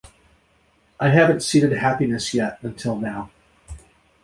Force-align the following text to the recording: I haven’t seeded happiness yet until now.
I 0.99 1.09
haven’t 1.11 1.43
seeded 1.43 1.73
happiness 1.73 2.33
yet 2.33 2.57
until 2.63 2.95
now. 2.97 3.29